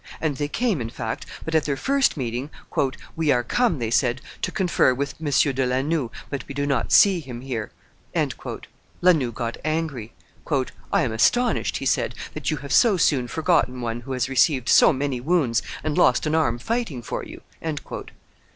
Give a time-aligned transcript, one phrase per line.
[0.19, 2.49] And they came, in fact, but at their first meeting,
[3.15, 5.29] "We are come," they said, "to confer with M.
[5.53, 7.69] de La Noue, but we do not see him here."
[8.15, 10.13] La Noue got angry.
[10.91, 14.69] "I am astonished," he said, "that you have so soon forgotten one who has received
[14.69, 17.41] so many wounds and lost an arm fighting for you."